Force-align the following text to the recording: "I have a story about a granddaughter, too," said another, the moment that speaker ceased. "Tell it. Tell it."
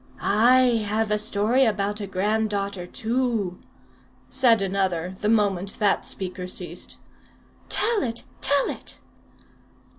"I 0.19 0.83
have 0.89 1.11
a 1.11 1.19
story 1.19 1.63
about 1.63 2.01
a 2.01 2.07
granddaughter, 2.07 2.87
too," 2.87 3.59
said 4.31 4.59
another, 4.59 5.13
the 5.21 5.29
moment 5.29 5.77
that 5.77 6.07
speaker 6.07 6.47
ceased. 6.47 6.97
"Tell 7.69 8.01
it. 8.01 8.23
Tell 8.41 8.67
it." 8.71 8.99